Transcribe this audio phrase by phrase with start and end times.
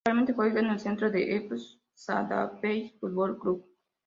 [0.03, 3.63] Actualmente juega en el Centre d'Esports Sabadell Futbol Club.